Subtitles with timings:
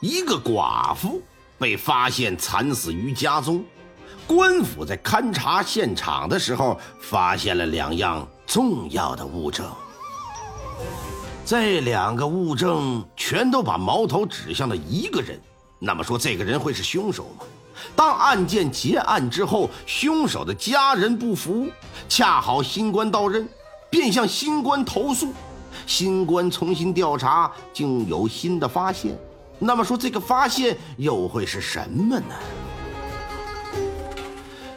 [0.00, 1.20] 一个寡妇
[1.58, 3.64] 被发现惨死于家中，
[4.28, 9.66] 官府在勘察现场的时候，发现了两样重要的物证。
[11.44, 15.40] 这两个物证全都把矛头指向了一个人。
[15.80, 17.44] 那么说，这个人会是凶手吗？
[17.96, 21.66] 当案件结案之后，凶手的家人不服，
[22.08, 23.48] 恰好新官到任，
[23.90, 25.32] 便向新官投诉。
[25.86, 29.18] 新官重新调查，竟有新的发现。
[29.58, 32.34] 那么说，这个发现又会是什么呢？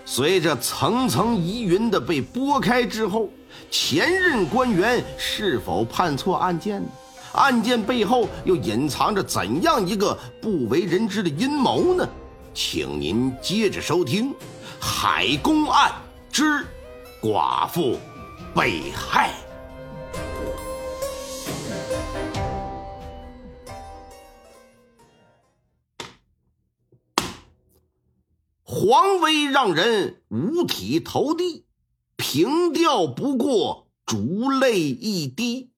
[0.05, 3.29] 随着层层疑云的被拨开之后，
[3.69, 6.83] 前任官员是否判错案件？
[7.33, 12.07] 案件背后又隐藏着怎样一个不为人知的阴谋呢？
[12.53, 14.33] 请您接着收听
[14.77, 15.93] 《海公案
[16.29, 16.65] 之
[17.21, 17.97] 寡妇
[18.53, 19.29] 被害》。
[28.73, 31.65] 皇威让人五体投地，
[32.15, 35.73] 凭吊不过烛泪一滴。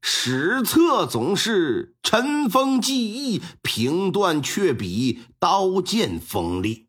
[0.00, 6.88] 史册总是尘封记忆，评断却比刀剑锋利。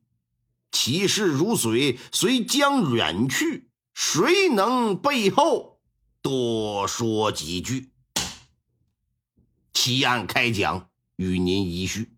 [0.71, 5.79] 其事如水，虽将远去，谁能背后
[6.23, 7.91] 多说几句？
[9.71, 12.15] 奇案开讲，与您一叙。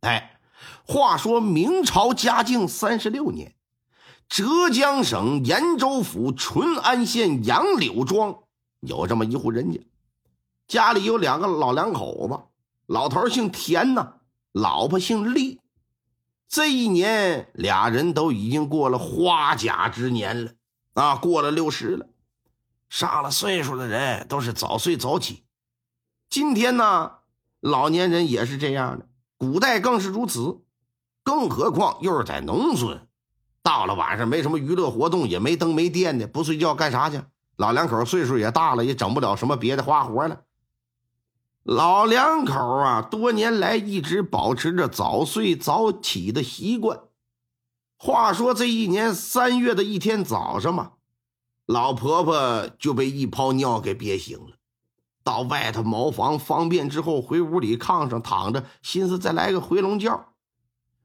[0.00, 0.36] 哎。
[0.84, 3.54] 话说明朝嘉靖三十六年，
[4.28, 8.38] 浙江省延州府淳安县杨柳庄
[8.80, 9.80] 有这么一户人家，
[10.66, 12.40] 家里有两个老两口子，
[12.86, 14.14] 老头姓田呐，
[14.52, 15.60] 老婆姓厉。
[16.48, 20.52] 这一年，俩人都已经过了花甲之年了
[20.94, 22.06] 啊，过了六十了。
[22.88, 25.44] 上了岁数的人都是早睡早起，
[26.30, 27.18] 今天呢，
[27.60, 29.06] 老年人也是这样的，
[29.38, 30.60] 古代更是如此。
[31.22, 33.06] 更何况又是在农村，
[33.62, 37.20] 到了晚上没什么娱乐活动，也没灯没电的，不睡觉干啥去？
[37.56, 40.42] 老两口岁数也大了，也整不了什么别的花活了。
[41.64, 47.00] 老两口啊，多年来一直保持着早睡早起的习惯。
[47.98, 50.92] 话说这一年三月的一天早上嘛，
[51.66, 54.56] 老婆婆就被一泡尿给憋醒了。
[55.28, 60.24] 到外头茅房方便之后，回屋里炕上躺着，心思再来个回笼觉。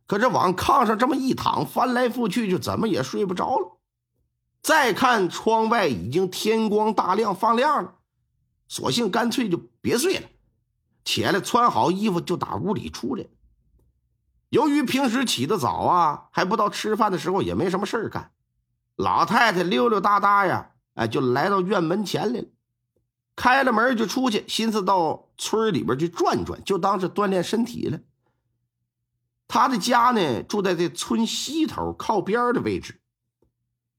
[0.07, 3.81] 可这往炕上这么一躺，翻来覆去，就怎么也睡不着了。
[4.61, 7.95] 再看窗外，已经天光大亮，放亮了，
[8.69, 10.27] 索性干脆就别睡了，
[11.03, 13.25] 起来穿好衣服就打屋里出来。
[14.47, 18.31] 由于平时起得早啊，还不到吃饭的时候，也没什么事干。
[18.95, 22.47] 老太太溜溜达达呀，哎，就来到院门前来了，
[23.35, 27.99] 开了门就出去，心思到村里边去转转，就当是锻炼身体了。
[29.47, 33.01] 他的家呢，住在这村西头靠边的位置。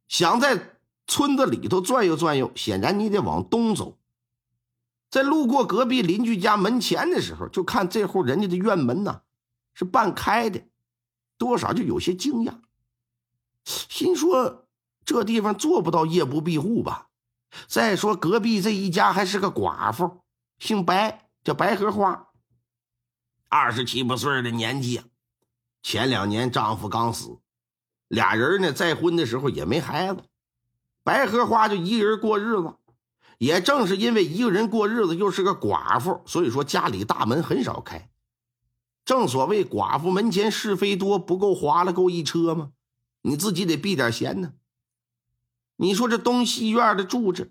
[0.08, 3.98] 想在村子里头转悠转悠，显然你得往东走。
[5.10, 9.22] 在路过隔壁邻居家门前的时候，就看这户人家的院门呐
[9.72, 10.62] 是半开的，
[11.38, 12.58] 多少就有些惊讶，
[13.64, 14.66] 心说
[15.04, 17.08] 这地方做不到夜不闭户吧？
[17.66, 20.22] 再说隔壁这一家还是个寡妇，
[20.58, 22.28] 姓白，叫白荷花，
[23.48, 25.04] 二十七八岁的年纪啊。
[25.82, 27.38] 前两年丈夫刚死，
[28.08, 30.22] 俩人呢再婚的时候也没孩子，
[31.02, 32.74] 白荷花就一个人过日子。
[33.38, 38.08] 也正是因为一个人过日子，又是个寡妇，所以说家里大门很少开。
[39.04, 42.70] 正所谓寡妇门前是非多，不够划了够一车吗？
[43.22, 44.52] 你自己得避点嫌呢。
[45.76, 47.48] 你说这东西院的住着，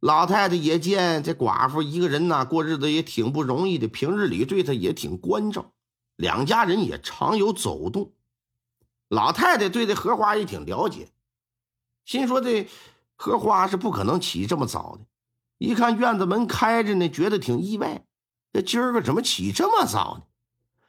[0.00, 5.72] 老太太也见这寡妇一个人呐过日子也挺不容易的，平日里对她也挺关照。
[6.16, 8.12] 两家人也常有走动，
[9.08, 11.08] 老太太对这荷花也挺了解，
[12.04, 12.68] 心说这
[13.16, 15.06] 荷花是不可能起这么早的。
[15.58, 18.04] 一看院子门开着呢，觉得挺意外，
[18.52, 20.24] 这今儿个怎么起这么早呢？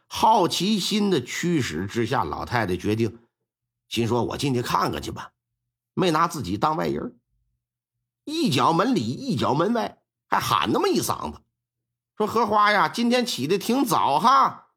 [0.06, 3.18] 好奇心的驱使之下，老太太决定，
[3.88, 5.32] 心说我进去看看去吧，
[5.96, 7.20] 没拿自己当外人。
[8.26, 11.42] 一脚门里，一脚门外，还喊那么一嗓子，
[12.18, 14.68] 说荷花呀，今天起的挺早哈。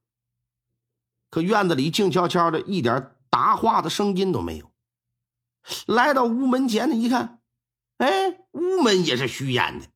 [1.30, 4.72] 可院子里静悄悄的，一点答话的声音都没有。
[5.86, 7.42] 来到屋门前呢，一看，
[7.98, 9.86] 哎，屋门也是虚掩的。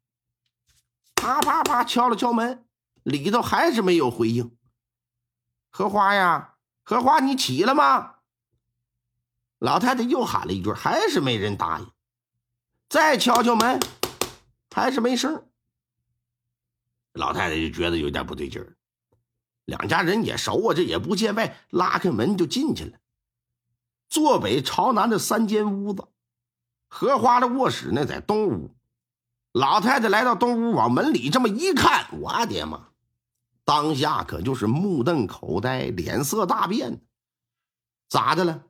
[1.14, 2.66] 啪啪啪，敲了敲门，
[3.02, 4.56] 里头还是没有回应。
[5.70, 8.11] 荷花呀，荷花，你起了吗？
[9.62, 11.88] 老太太又喊了一句，还是没人答应。
[12.88, 13.78] 再敲敲门，
[14.74, 15.46] 还是没声。
[17.12, 18.76] 老太太就觉得有点不对劲儿。
[19.64, 22.98] 两家人也熟啊，这也不见外，拉开门就进去了。
[24.08, 26.08] 坐北朝南的三间屋子，
[26.88, 28.74] 荷花的卧室呢在东屋。
[29.52, 32.88] 老太太来到东屋，往门里这么一看，我的妈！
[33.64, 37.00] 当下可就是目瞪口呆，脸色大变。
[38.08, 38.64] 咋的了？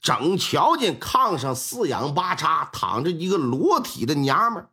[0.00, 4.68] 正瞧见炕上四仰八叉躺着一个裸体的娘们，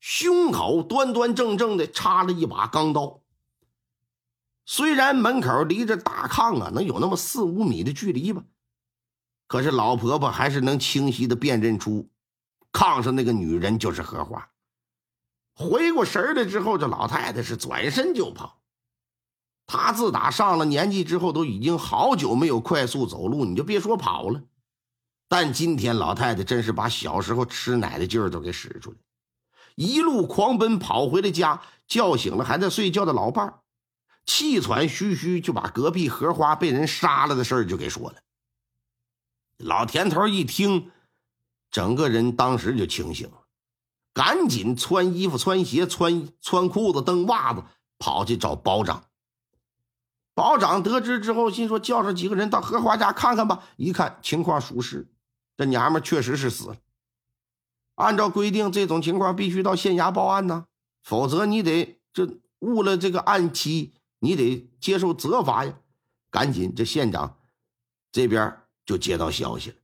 [0.00, 3.20] 胸口端端正正的插了一把钢刀。
[4.64, 8.42] 虽然门口离着大炕啊能有那么四五米的距离吧，
[9.46, 12.08] 可是老婆婆还是能清晰的辨认出
[12.72, 14.50] 炕上那个女人就是荷花。
[15.54, 18.60] 回过神来之后，这老太太是转身就跑。
[19.68, 24.42] 她自打上了年纪之后，都已经好久没有快速走路，你就别说跑了。
[25.28, 28.96] 但今天老太太真是把小时候吃奶的劲儿都给使出来，
[29.74, 33.60] 一路狂奔跑回了家，叫醒了还在睡觉的老伴儿。
[34.24, 38.16] 气喘吁吁，就把隔壁荷花被人杀了的事儿就给说了。
[39.58, 40.90] 老田头一听，
[41.70, 43.44] 整个人当时就清醒了，
[44.12, 47.62] 赶紧穿衣服、穿鞋、穿穿裤子、蹬袜子，
[47.98, 49.04] 跑去找保长。
[50.34, 53.62] 保长得知之后，心说叫上几个人到荷花家看看吧。
[53.76, 55.08] 一看情况属实，
[55.56, 56.76] 这娘们确实是死了。
[57.94, 60.66] 按照规定，这种情况必须到县衙报案呐，
[61.02, 62.28] 否则你得这
[62.60, 63.94] 误了这个案期。
[64.18, 65.74] 你得接受责罚呀！
[66.30, 67.36] 赶紧，这县长
[68.10, 69.76] 这边就接到消息了。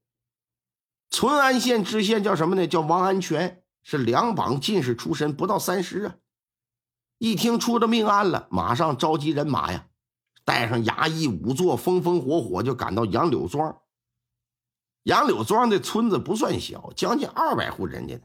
[1.11, 2.67] 淳安县知县叫什么呢？
[2.67, 6.17] 叫王安全，是两榜进士出身，不到三十啊。
[7.19, 9.89] 一听出了命案了，马上召集人马呀，
[10.47, 13.82] 带上衙役仵作，风风火火就赶到杨柳庄。
[15.05, 18.21] 杨柳庄的村子不算小，将近二百户人家呢。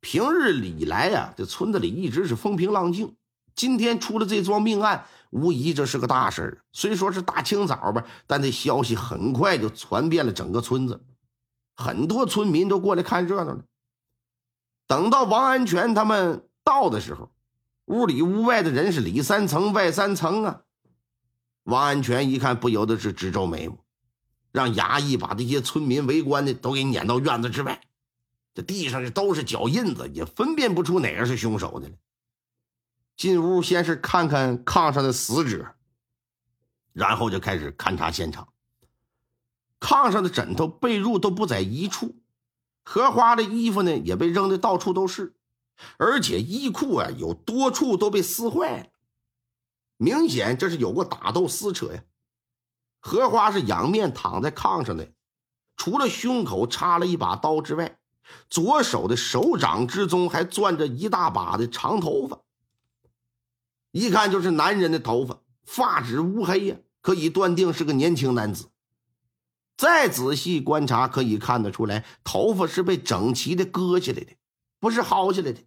[0.00, 3.16] 平日里来呀，这村子里一直是风平浪静。
[3.56, 6.58] 今天出了这桩命案，无疑这是个大事儿。
[6.70, 11.00] 虽说是大清早吧，但这消息很快就传遍了整个村子，
[11.74, 13.64] 很多村民都过来看热闹了。
[14.86, 17.32] 等到王安全他们到的时候，
[17.86, 20.62] 屋里屋外的人是里三层外三层啊。
[21.64, 23.76] 王安全一看，不由得是直皱眉毛，
[24.52, 27.80] 让衙役把这些村民围观的都给撵到院子之外。
[28.54, 31.94] 这地上这都是脚印子，也分辨不出哪个是凶手的了。
[33.16, 35.74] 进屋先是看看炕上的死者，
[36.92, 38.48] 然后就开始勘察现场。
[39.80, 42.16] 炕上的枕头、被褥都不在一处，
[42.84, 45.34] 荷花的衣服呢也被扔的到处都是，
[45.98, 48.86] 而且衣裤啊有多处都被撕坏了，
[49.96, 52.02] 明显这是有过打斗撕扯呀。
[53.08, 55.10] 荷花是仰面躺在炕上的，
[55.78, 57.98] 除了胸口插了一把刀之外，
[58.50, 62.40] 左手的手掌之中还攥着一大把的长头发。
[63.92, 68.68] 一看就是男人的头发，发质乌黑呀，可以断定是个年轻男子。
[69.78, 74.36] 再仔细观察，可以看得出来，头发是被整齐的割下来的，
[74.78, 75.60] 不是薅下来的。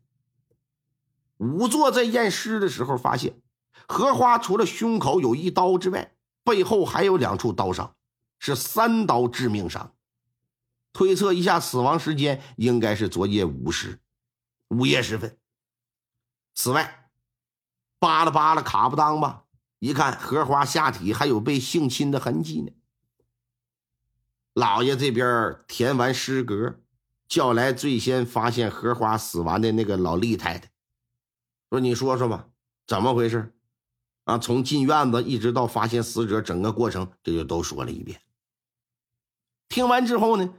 [1.40, 3.42] 仵作在验尸的时候发现，
[3.88, 7.96] 荷花除了胸口有一刀之外，背后还有两处刀伤，
[8.40, 9.96] 是三刀致命伤。
[10.94, 14.00] 推测一下死亡时间，应该是昨夜午时，
[14.68, 15.38] 午夜时分。
[16.54, 17.10] 此外，
[18.00, 19.46] 扒拉扒拉卡不当吧？
[19.80, 22.72] 一看荷花下体还有被性侵的痕迹呢。
[24.54, 26.82] 老爷这边填完尸格，
[27.28, 30.70] 叫来最先发现荷花死亡的那个老厉太太，
[31.70, 32.50] 说：“你说说吧，
[32.86, 33.56] 怎么回事？
[34.24, 38.22] 啊，从进院子一直到发现死者，整个过程这就都说了一遍。”
[39.68, 40.54] 听完之后呢，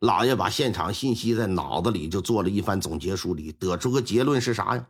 [0.00, 4.86] 老爷把现场信息在脑子里就做了一番总结梳理，得出个结论是啥呀？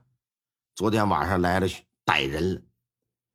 [0.75, 1.69] 昨天晚上来了
[2.05, 2.62] 歹人了，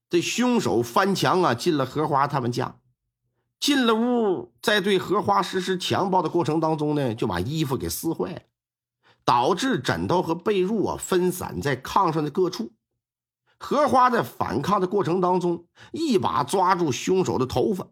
[0.10, 2.80] 这凶手翻墙啊，进了荷花他们家，
[3.60, 8.42] 进了屋，在对荷花实施强暴的过程当中呢，就把衣服给撕坏了，
[9.24, 12.74] 导致枕头和被褥啊分散在炕上的各处。
[13.66, 17.88] 荷花在反抗的过程当中，一把抓住凶手的头发，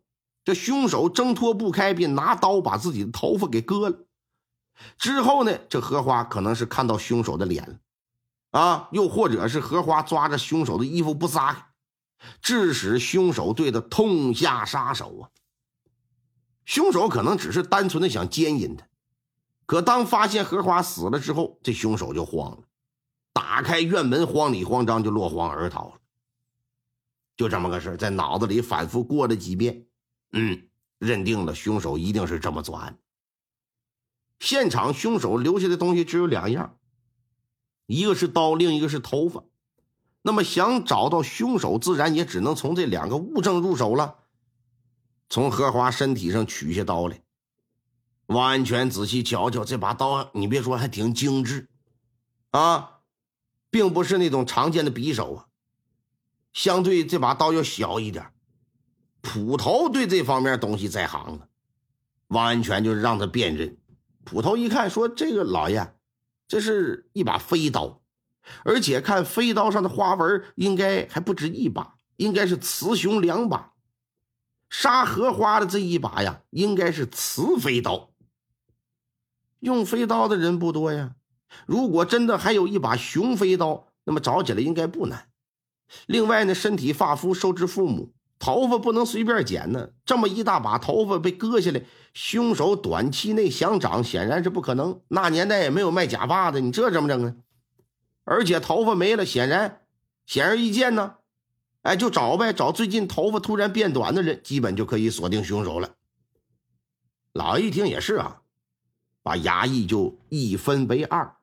[0.46, 3.98] 这凶手挣脱不开，便拿刀把自己的头发给割了。
[5.00, 7.80] 之后呢，这荷花可能是看到凶手的脸了。
[8.52, 11.66] 啊，又或者是荷花抓着凶手的衣服不撒开，
[12.40, 15.24] 致使凶手对他痛下杀手啊！
[16.66, 18.86] 凶手可能只是单纯的想奸淫他，
[19.66, 22.60] 可当发现荷花死了之后，这凶手就慌了，
[23.54, 26.02] 打开院门，慌里慌张就落荒而逃了。
[27.38, 29.86] 就这么个事在脑子里反复过了几遍，
[30.32, 32.98] 嗯，认定了凶手一定是这么作案。
[34.40, 36.80] 现场凶手留下的东西只有两样，
[37.86, 39.44] 一个是刀，另一个是头发。
[40.24, 44.16] 那么想找到凶手，自然也只能从这两个物证入手了。
[45.30, 47.22] 从荷花身体上取下刀来，
[48.26, 51.70] 王安全仔细瞧瞧这把刀，你别说，还挺精致，
[52.50, 53.02] 啊，
[53.74, 55.48] 并不是那种常见的匕首啊。
[56.54, 58.32] 相对这把刀要小一点，
[59.20, 61.48] 捕头对这方面东西在行啊。
[62.28, 63.76] 王安全就让他辨认，
[64.24, 65.96] 捕头一看说：“这个老爷，
[66.48, 68.04] 这是一把飞刀。”
[68.64, 73.74] 而且看飞刀上的花纹，应该还不止一把，应该是雌雄两把。
[74.70, 78.12] 杀荷花的这一把呀，应该是雌飞刀。
[79.62, 81.16] 用飞刀的人不多呀。
[81.66, 85.30] 如果真的还有一把雄飞刀，那么找起来应该不难。
[86.08, 89.90] 另外呢，身体发肤受之父母，头发不能随便剪呢。
[90.06, 91.82] 这么一大把头发被割下来，
[92.14, 95.02] 凶手短期内想长显然是不可能。
[95.08, 97.36] 那年代也没有卖假发的，你这怎么整啊？
[98.26, 99.82] 而且头发没了，显然
[100.26, 101.16] 显而易见呢。
[101.84, 105.96] 哎，就找呗，找最近头发突然变短的人，基本就可以锁定凶手了。
[107.34, 108.42] 老爷一听也是啊，
[109.22, 111.36] 把衙役就一分为二，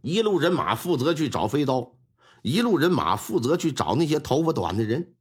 [0.00, 1.94] 一路人马负责去找飞刀，
[2.42, 5.14] 一路人马负责去找那些头发短的人。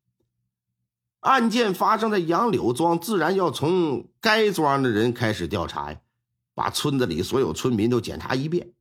[1.21, 5.99] 案件发生在杨柳庄，自然要从该庄的人开始调查呀，
[6.53, 8.73] 把村子里所有村民都检查一遍。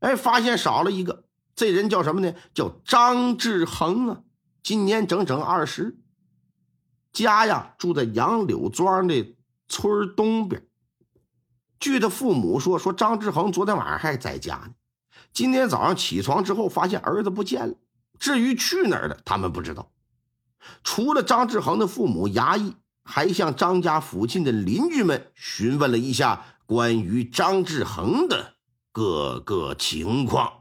[0.00, 2.34] 哎，发现少了一个，这人叫什么呢？
[2.52, 4.22] 叫张志恒啊，
[4.62, 5.96] 今年整整二十，
[7.12, 9.36] 家呀住在杨柳庄的
[9.68, 10.66] 村东边。
[11.78, 14.74] 据他父母说，说张志恒昨天晚上还在家呢，
[15.34, 17.74] 今天早上起床之后发现儿子不见了。
[18.20, 19.90] 至于去哪儿了，他们不知道。
[20.84, 28.54] 除了张志恒的父母，衙役还向张家附近的邻居们询问了一下关于张志恒的。
[28.92, 30.52] 各个情况。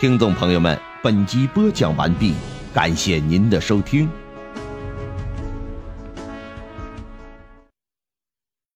[0.00, 2.32] 听众朋友们，本集播讲完毕，
[2.72, 4.08] 感谢您的收听。